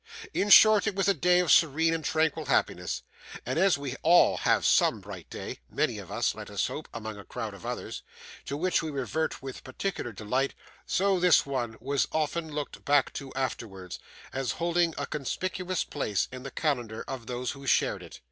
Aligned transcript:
In 0.33 0.49
short, 0.49 0.87
it 0.87 0.95
was 0.95 1.07
a 1.07 1.13
day 1.13 1.37
of 1.41 1.51
serene 1.51 1.93
and 1.93 2.03
tranquil 2.03 2.45
happiness; 2.45 3.03
and 3.45 3.59
as 3.59 3.77
we 3.77 3.95
all 4.01 4.37
have 4.37 4.65
some 4.65 4.99
bright 4.99 5.29
day 5.29 5.59
many 5.69 5.99
of 5.99 6.11
us, 6.11 6.33
let 6.33 6.49
us 6.49 6.65
hope, 6.65 6.87
among 6.91 7.19
a 7.19 7.23
crowd 7.23 7.53
of 7.53 7.67
others 7.67 8.01
to 8.45 8.57
which 8.57 8.81
we 8.81 8.89
revert 8.89 9.43
with 9.43 9.63
particular 9.63 10.11
delight, 10.11 10.55
so 10.87 11.19
this 11.19 11.45
one 11.45 11.77
was 11.79 12.07
often 12.11 12.51
looked 12.51 12.83
back 12.83 13.13
to 13.13 13.31
afterwards, 13.35 13.99
as 14.33 14.53
holding 14.53 14.95
a 14.97 15.05
conspicuous 15.05 15.83
place 15.83 16.27
in 16.31 16.41
the 16.41 16.49
calendar 16.49 17.03
of 17.07 17.27
those 17.27 17.51
who 17.51 17.67
shared 17.67 18.01
it. 18.01 18.19